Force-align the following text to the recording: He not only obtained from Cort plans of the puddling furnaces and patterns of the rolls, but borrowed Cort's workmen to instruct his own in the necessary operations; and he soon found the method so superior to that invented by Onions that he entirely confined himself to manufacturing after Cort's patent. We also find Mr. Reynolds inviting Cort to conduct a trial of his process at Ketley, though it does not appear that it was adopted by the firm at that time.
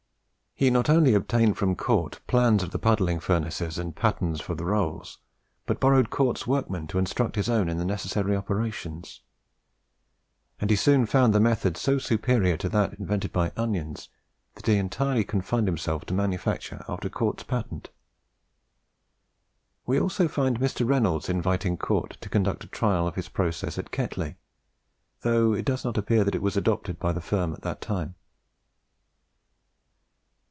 He 0.53 0.69
not 0.69 0.91
only 0.91 1.15
obtained 1.15 1.57
from 1.57 1.75
Cort 1.75 2.19
plans 2.27 2.61
of 2.61 2.69
the 2.69 2.77
puddling 2.77 3.19
furnaces 3.19 3.79
and 3.79 3.95
patterns 3.95 4.41
of 4.47 4.57
the 4.59 4.65
rolls, 4.65 5.17
but 5.65 5.79
borrowed 5.79 6.11
Cort's 6.11 6.45
workmen 6.45 6.85
to 6.89 6.99
instruct 6.99 7.35
his 7.35 7.49
own 7.49 7.67
in 7.67 7.79
the 7.79 7.85
necessary 7.85 8.35
operations; 8.35 9.21
and 10.59 10.69
he 10.69 10.75
soon 10.75 11.07
found 11.07 11.33
the 11.33 11.39
method 11.39 11.77
so 11.77 11.97
superior 11.97 12.57
to 12.57 12.69
that 12.69 12.93
invented 12.99 13.33
by 13.33 13.51
Onions 13.57 14.09
that 14.53 14.67
he 14.67 14.75
entirely 14.75 15.23
confined 15.23 15.67
himself 15.67 16.05
to 16.05 16.13
manufacturing 16.13 16.83
after 16.87 17.09
Cort's 17.09 17.41
patent. 17.41 17.89
We 19.87 19.99
also 19.99 20.27
find 20.27 20.59
Mr. 20.59 20.87
Reynolds 20.87 21.27
inviting 21.27 21.75
Cort 21.75 22.19
to 22.21 22.29
conduct 22.29 22.63
a 22.65 22.67
trial 22.67 23.07
of 23.07 23.15
his 23.15 23.29
process 23.29 23.79
at 23.79 23.89
Ketley, 23.89 24.35
though 25.21 25.53
it 25.53 25.65
does 25.65 25.83
not 25.83 25.97
appear 25.97 26.23
that 26.23 26.35
it 26.35 26.43
was 26.43 26.55
adopted 26.55 26.99
by 26.99 27.13
the 27.13 27.21
firm 27.21 27.51
at 27.53 27.63
that 27.63 27.81
time. 27.81 28.13